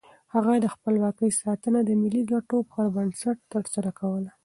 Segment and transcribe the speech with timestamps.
[0.33, 4.31] هغه د خپلواکۍ ساتنه د ملي ګټو پر بنسټ ترسره کوله.